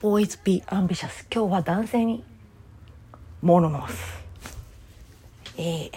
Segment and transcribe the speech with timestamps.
[0.00, 1.26] Boys be ambitious.
[1.28, 2.22] 今日は男性に
[3.42, 4.24] 物申す。
[5.56, 5.90] えー、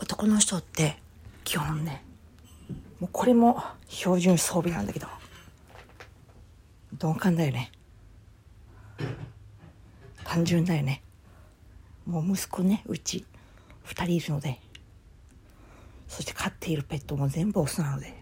[0.00, 0.96] 男の人って
[1.44, 2.02] 基本ね
[2.98, 5.06] もうこれも標準装備なんだけど
[7.00, 7.70] 鈍感だよね。
[10.24, 11.00] 単純だよね。
[12.06, 13.24] もう息子ねうち
[13.86, 14.60] 2人いるので。
[16.08, 18.12] そして飼っているペットも全部オスなので。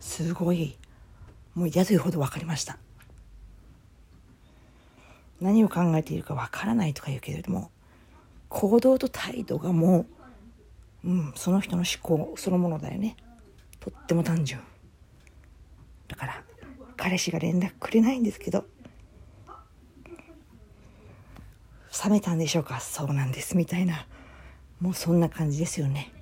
[0.00, 0.78] すごい
[1.54, 2.78] もう嫌というほど分かりました。
[5.40, 7.70] 何を考えているか分からないとか言うけれども
[8.48, 10.06] 行動と態度がも
[11.04, 13.16] う、うん、その人の思考そのものだよね。
[13.80, 14.60] とっても単純。
[16.08, 16.42] だから
[16.96, 18.64] 彼氏が連絡くれないんですけど
[22.04, 22.80] 冷めたんでしょうか？
[22.80, 24.06] そうなんですみたいな。
[24.80, 26.12] もうそんな感じですよね。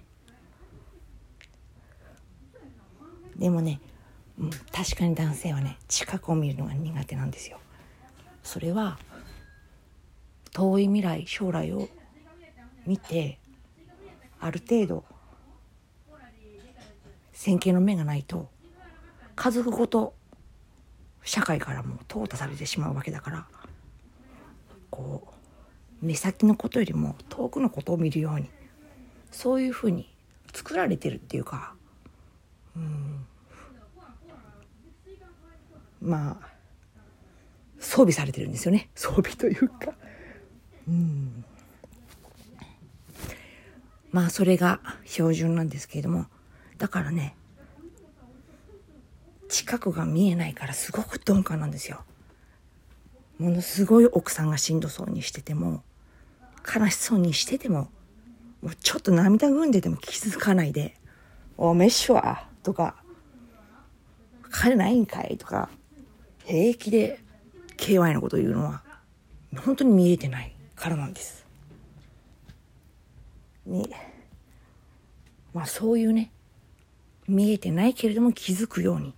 [3.36, 3.80] でもね、
[4.38, 7.58] うん、確かに男性はね近くを見るのが苦手なんですよ。
[8.42, 8.98] それは
[10.52, 11.88] 遠い未来将来を
[12.86, 13.38] 見て
[14.40, 15.04] ある程度
[17.32, 18.48] 先見の目がないと
[19.34, 20.14] 家族ごと
[21.24, 23.46] 社会からも淘汰されてしまうわけだから
[24.90, 25.28] こ
[26.02, 28.50] う目先のことよりも遠くのことを見るように
[29.30, 30.12] そういうふうに
[30.52, 31.74] 作られてるっていうか
[32.76, 33.11] うん
[36.02, 36.48] まあ
[37.78, 38.90] 装備されてるんですよね。
[38.94, 39.94] 装備というか。
[40.88, 41.44] うん。
[44.10, 46.26] まあそれが標準なんですけれども。
[46.78, 47.36] だからね
[49.48, 52.02] 近くが見えないからすごく鈍感なんですよ。
[53.38, 55.84] ものすごい奥さんがしんどそうにしてても
[56.74, 57.88] 悲しそうにしてても
[58.62, 60.96] もうちょっと涙ぐんでても気づかないで
[61.58, 62.96] 「おめっしゅわ」とか
[64.50, 65.68] 「彼ないんかい」とか
[66.44, 67.20] 平気で
[67.76, 68.82] KY のことを言うのは
[69.64, 71.46] 本当に見えてないからなんです。
[73.66, 73.88] に
[75.52, 76.32] まあそういうね
[77.28, 79.14] 見えてないけれども気づくように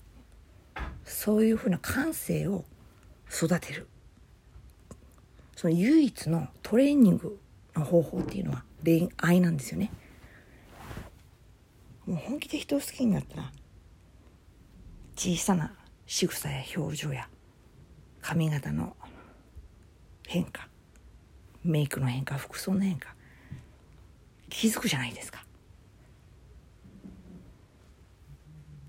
[1.04, 2.64] そういうふうな感性を
[3.30, 3.88] 育てる。
[5.56, 7.38] その唯一のトレーニング
[7.74, 9.90] の方法っていうのは恋愛なんですよね。
[12.06, 13.50] もう本気で人を好きになったら
[15.16, 15.72] 小さな
[16.06, 17.28] 仕草や表情や
[18.20, 18.97] 髪型の
[20.26, 20.69] 変化
[21.62, 23.15] メイクの変化服装の変化
[24.50, 25.44] 気づくじゃないですか。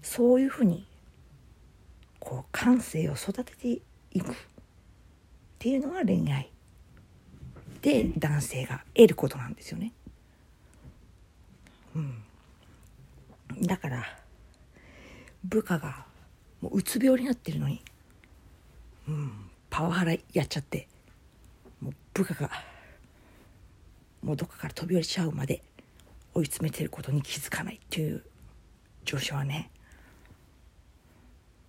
[0.02, 0.88] そういうふうに
[2.20, 3.81] こう感性を育てて
[4.12, 4.31] いく。
[4.31, 4.36] っ
[5.58, 6.52] ていうのが恋愛。
[7.81, 9.94] で男性が得ることなんですよね。
[11.96, 12.24] うん、
[13.62, 14.04] だから
[15.44, 16.06] 部下が
[16.66, 17.80] もううつ病になってるのに、
[19.08, 19.31] うん、
[19.70, 20.88] パワハラやっちゃって。
[21.80, 22.50] もう部下が
[24.24, 25.62] もうどっかから飛び降りちゃうまで
[26.34, 28.24] 追い詰めてることに気づかないっていう
[29.04, 29.70] 上司はね。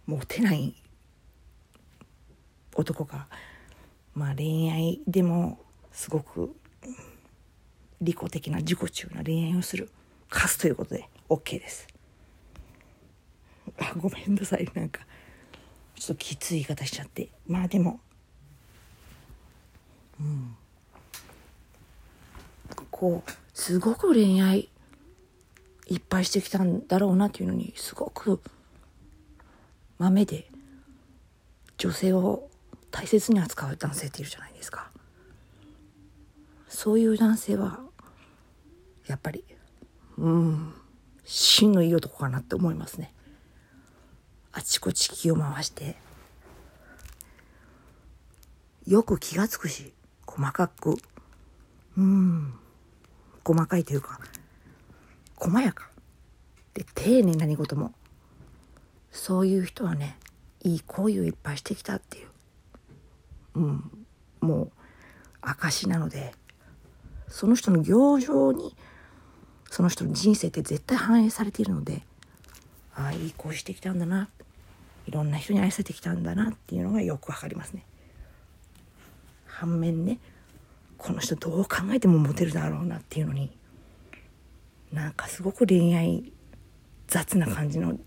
[0.07, 0.75] モテない
[2.75, 3.27] 男が
[4.15, 5.59] まあ恋愛でも
[5.93, 6.55] すごく
[8.01, 9.91] 利己的な自己中な恋愛をする
[10.31, 11.96] カスということで OK です。
[13.79, 14.69] あごめんなさい。
[14.75, 15.01] なんか
[15.95, 17.31] ちょっときつい言い方しちゃって。
[17.47, 18.01] まあでも。
[20.21, 20.57] うん。
[22.91, 24.71] こうすごく恋愛
[25.89, 28.41] いっぱいしてきたんだろうなっていうのにすごく
[29.99, 30.49] 豆で
[31.79, 32.49] 女性を
[32.91, 34.91] 大切に扱う男性っているじゃないですか。
[36.69, 37.81] そういう男性は
[39.07, 39.45] やっぱり
[40.19, 40.75] うん
[41.25, 43.13] 真のいい男かなって思いますね。
[44.57, 45.97] あちこち気を回して。
[48.87, 49.93] よく気が付くし
[50.27, 50.97] 細かく。
[51.99, 52.55] うん。
[53.45, 54.19] 細かいというか
[55.37, 55.91] 細やか。
[56.73, 57.93] で丁寧何事も。
[59.13, 60.17] そういう人はね
[60.63, 62.29] いい行為をいっぱいしてきたっていう、
[63.57, 64.07] うん、
[64.41, 64.71] もう
[65.43, 66.33] 証なので
[67.29, 68.75] その人の行情に
[69.71, 72.03] その人の人生って絶対反映されているので
[72.95, 74.25] ああいい行為してきたんだな。
[74.25, 74.46] って
[75.07, 77.85] いろんな人に愛されてきたんだなっていうのがよくわかりますね。
[79.47, 80.19] 反面ね
[80.99, 83.51] この人どう考えてもモテるだろうなっていうのに
[84.93, 86.33] なんかすごく恋愛
[87.07, 87.99] 雑な感じの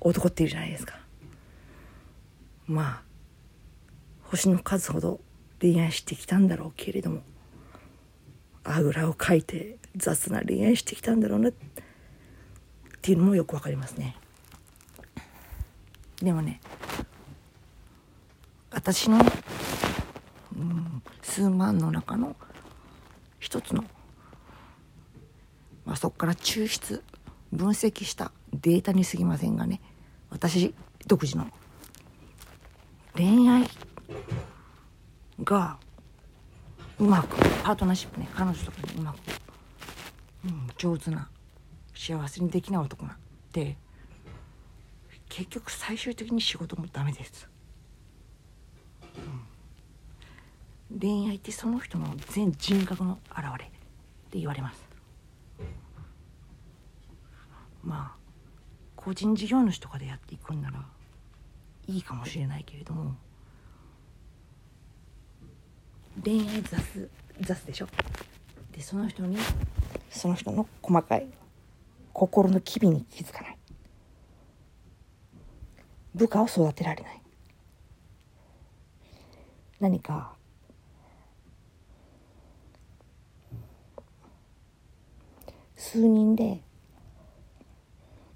[0.00, 0.98] 男っていうじゃないですか
[2.66, 3.02] まあ
[4.22, 5.20] 星の数ほど
[5.60, 7.22] 恋愛してきたんだろうけれども
[8.64, 11.52] あぐらをかいて雑な恋愛してきたんだろうなっ
[13.02, 14.16] ていうのもよくわかりますね
[16.22, 16.60] でもね
[18.70, 19.18] 私の、
[20.56, 22.36] うん、数万の中の
[23.38, 23.84] 一つの、
[25.84, 27.02] まあ、そこから抽出
[27.52, 29.80] 分析したデータにすぎませんがね
[30.30, 30.74] 私
[31.06, 31.46] 独自の
[33.14, 33.68] 恋愛
[35.42, 35.78] が
[36.98, 39.16] うまくパートナーシップね彼女とかにうまく、
[40.44, 41.28] うん、上手な
[41.94, 43.16] 幸せにできない男なん
[43.52, 43.76] て
[45.38, 47.48] 結局最終的に仕事もダメです、
[50.90, 53.70] うん、恋愛ってその人の全人格の表れっ
[54.30, 54.82] て言われます。
[57.84, 58.18] まあ
[58.96, 60.84] 個人事業主とかでやっていくんなら
[61.86, 63.14] いいかもしれないけれども
[66.24, 67.08] 恋愛雑
[67.42, 67.88] 雑でしょ？
[68.72, 69.38] でその人に
[70.10, 71.28] その人の細かい
[72.12, 73.57] 心の機微に気づかない。
[76.14, 77.22] 部下を育てられない。
[79.80, 80.34] 何か
[85.76, 86.60] 数人で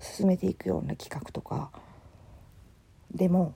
[0.01, 1.71] 進めていくような企画とか
[3.13, 3.55] でも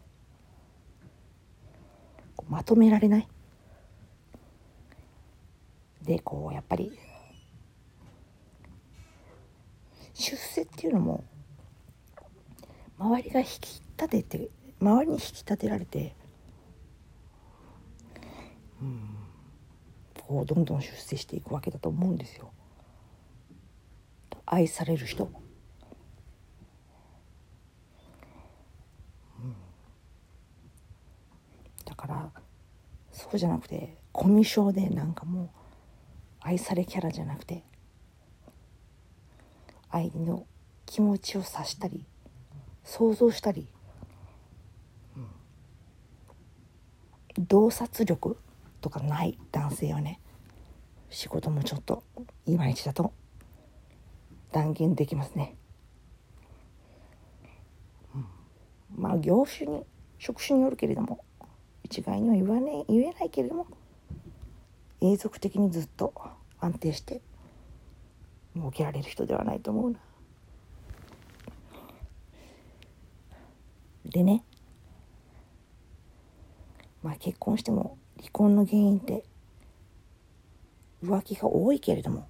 [2.48, 3.28] まとめられない。
[6.02, 6.96] でこうやっぱり
[10.14, 11.24] 出世っていうのも
[12.98, 14.48] 周りが引き立てて
[14.80, 16.14] 周りに引き立てられて
[18.80, 19.16] うん
[20.26, 22.50] こうどんどん出世していくわけだと思うんですよ。
[24.44, 25.28] 愛される人、う
[29.44, 29.54] ん、
[31.84, 32.30] だから
[33.10, 35.50] そうじゃなくてコミュ障でなんかもう
[36.40, 37.64] 愛されキャラじゃなくて
[39.90, 40.46] 相手の
[40.86, 42.04] 気持ちを察したり
[42.84, 43.66] 想像したり、
[45.16, 45.20] う
[47.35, 48.36] ん、洞察力
[48.80, 50.20] とかない男性はね
[51.10, 52.02] 仕事もちょっと
[52.46, 53.12] いまいちだと
[54.52, 55.56] 断言できますね。
[58.96, 59.84] まあ業種に
[60.18, 61.24] 職種によるけれども
[61.84, 63.66] 一概には言わね言えないけれども
[65.00, 66.14] 永続的にずっと
[66.58, 67.20] 安定して
[68.54, 69.98] 儲けられる人ではないと思うな。
[74.06, 74.42] でね
[77.06, 79.22] まあ結婚しても離婚の原因って
[81.04, 82.26] 浮気が多いけれども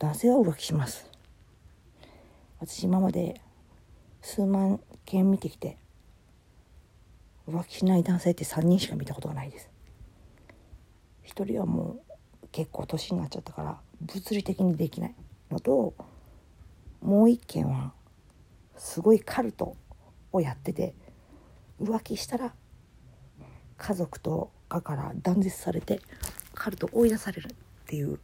[0.00, 1.08] 男性は浮気します。
[2.58, 3.40] 私今まで
[4.22, 5.78] 数万件見てきて
[7.48, 9.70] 浮気しない男性って3人しか見たことがないです。
[11.26, 12.00] 1人はも
[12.42, 15.14] う結構年になっちゃったから物理的にできない
[15.52, 15.94] のと
[17.00, 17.92] もう一件は
[18.76, 19.76] すごいカルト
[20.32, 20.96] をやってて
[21.80, 22.52] 浮気したら
[23.76, 26.00] 家族とかから断絶されて
[26.54, 27.54] カルト追い出されるっ
[27.86, 28.18] ていう、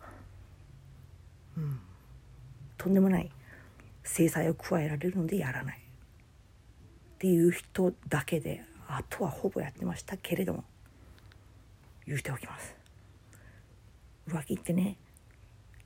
[1.56, 1.80] うん、
[2.78, 3.30] とんでもない
[4.04, 10.64] 制裁を加えられるのでやらないっていう人だけであとはほぼやってましたけれども
[12.06, 12.74] 言うておきます。
[14.28, 14.96] 浮気ってね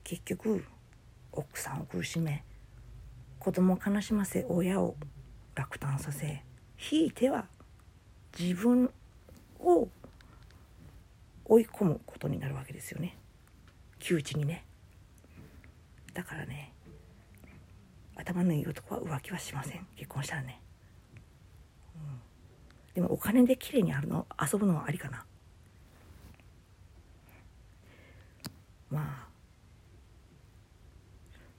[0.03, 0.63] 結局
[1.31, 2.43] 奥さんを苦しめ
[3.39, 4.95] 子供を悲しませ親を
[5.55, 6.43] 落胆させ
[6.75, 7.45] ひいては
[8.37, 8.91] 自分
[9.59, 9.89] を
[11.45, 13.17] 追い込むことになるわけですよね。
[13.99, 14.65] 窮地にね。
[16.13, 16.73] だからね
[18.15, 19.85] 頭のいい男は浮気はしません。
[19.95, 20.59] 結婚したらね、
[21.95, 25.25] うん、でもお金で綺麗にあるの遊ぶのはありかな。
[28.89, 29.27] まあ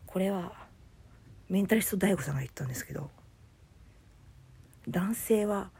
[0.07, 0.53] これは
[1.49, 3.11] メンタリスト DAIGO さんが言ったんですけど
[4.89, 5.71] 男性は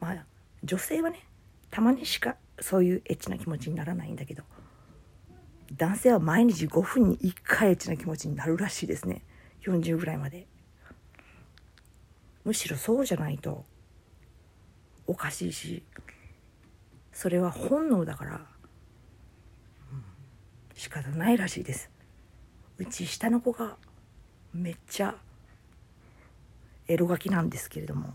[0.00, 0.24] まあ
[0.64, 1.26] 女性はね
[1.70, 4.42] たまにしかそういうエッチな気持ちにならないんだけど
[5.76, 9.22] 男性は毎日5分に1回エッチな気持ちになるらしいですね。
[9.62, 10.46] 40ぐらいまで。
[12.44, 13.66] むしろそうじゃないと
[15.06, 15.82] おかしいし
[17.12, 18.46] それは本能だから
[20.74, 21.90] 仕方ないらしいです。
[22.78, 23.76] うち下の子が
[24.54, 25.16] めっちゃ
[26.86, 28.14] エロガキなんですけれども。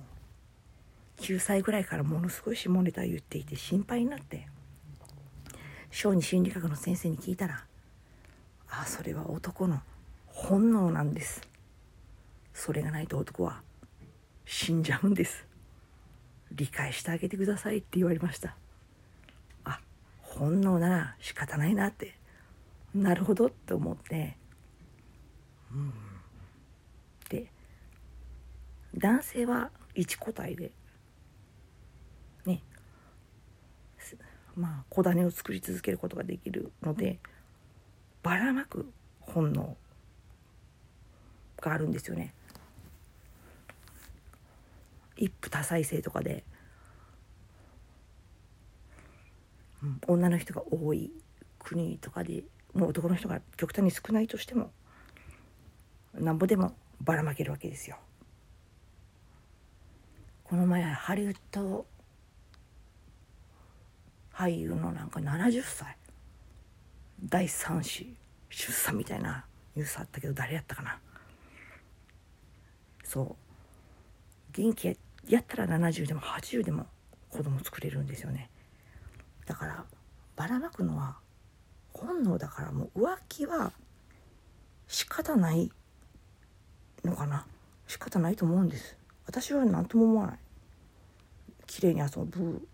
[1.23, 4.45] 9歳ぐらいからものすごい下ネタ言っていて心配になって
[5.89, 7.63] 小児心理学の先生に聞いたら
[8.67, 9.81] 「ああそれは男の
[10.25, 11.41] 本能なんです」
[12.53, 13.61] それがないと男は
[14.45, 15.47] 死んじゃうんです。
[16.51, 18.55] 理解してあげてくださいって言われました
[19.63, 19.79] あ
[20.21, 22.15] 本能なら仕方ないなって
[22.93, 24.37] なるほどって思って、
[25.73, 25.93] うん、
[27.27, 27.47] で
[28.95, 30.69] 男性は一個体で
[34.55, 37.19] まあ小種を作り続けることができるので
[38.21, 39.75] ばらまく本能
[41.61, 42.33] があるんですよね。
[45.15, 46.43] 一夫多妻制とかで、
[49.81, 51.11] うん、女の人が多い
[51.59, 52.43] 国とかで
[52.73, 54.71] もう男の人が極端に少ないとしても
[56.13, 57.97] なんぼでもばらまけるわけですよ。
[60.43, 61.85] この前ハリウッド
[64.33, 65.95] 俳優のなんか70歳
[67.23, 68.15] 第3子
[68.49, 70.99] 出産みたいなニュースあったけど誰やったかな。
[73.03, 73.35] そう。
[74.51, 74.97] 元気
[75.27, 76.85] やったら70でも80でも
[77.29, 78.49] 子供作れるんですよね。
[79.45, 79.85] だから
[80.35, 81.17] ばらまくのは
[81.91, 83.71] 本能だからもう浮気は
[84.87, 85.71] 仕方ない
[87.03, 87.45] のかな。
[87.87, 88.97] 仕方ないと思うんです。
[89.25, 90.39] 私は何とも思わない。
[91.67, 92.67] 綺麗に遊ぶ。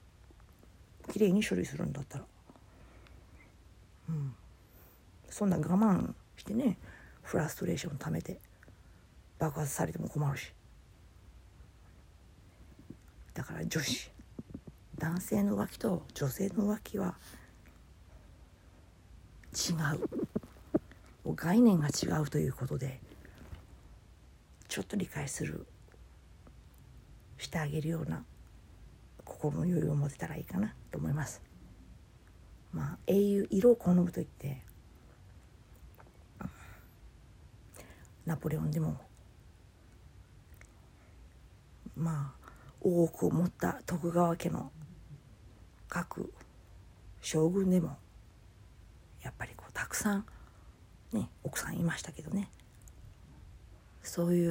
[1.11, 2.25] 綺麗に処理するんだったら。
[4.09, 4.35] うん。
[5.29, 6.77] そんな我慢してね
[7.21, 8.39] フラストレーションためて
[9.37, 10.53] 爆発されても困るし。
[13.33, 14.11] だから女子
[14.97, 17.15] 男性の浮気と女性の浮気は
[19.53, 20.29] 違う。
[21.35, 22.99] 概念が違うということで
[24.67, 25.65] ちょっと理解する
[27.37, 28.23] してあげるような
[29.29, 31.41] 心の余裕を持てたらいいかなと思います。
[32.73, 34.63] まあ英雄色を好むと言って
[38.25, 38.97] ナポレオンでも
[41.95, 44.71] まあ大奥を持った徳川家の
[45.87, 46.31] 各
[47.21, 47.97] 将軍でも
[49.23, 50.25] やっぱりこうたくさん
[51.11, 52.49] ね奥さんいましたけどね。
[54.01, 54.47] そういう